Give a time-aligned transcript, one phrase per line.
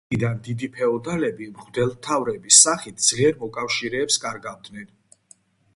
[0.09, 4.91] ამიერიდან დიდი ფეოდალები მღვდელმთავრების სახით ძლიერ მოკავშირეებს კარგავდნენ.